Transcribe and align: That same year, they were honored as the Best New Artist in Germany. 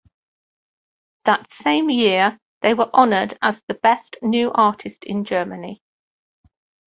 That 1.25 1.51
same 1.51 1.91
year, 1.91 2.39
they 2.63 2.73
were 2.73 2.89
honored 2.91 3.37
as 3.39 3.61
the 3.67 3.75
Best 3.75 4.17
New 4.23 4.51
Artist 4.51 5.03
in 5.03 5.25
Germany. 5.25 5.83